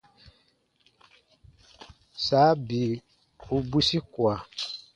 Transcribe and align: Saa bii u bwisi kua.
Saa 2.25 2.53
bii 2.65 2.93
u 3.55 3.57
bwisi 3.69 3.97
kua. 4.11 4.35